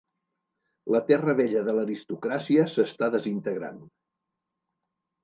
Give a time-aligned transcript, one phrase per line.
[0.93, 3.79] La terra vella de l'aristocràcia s'està desintegrant.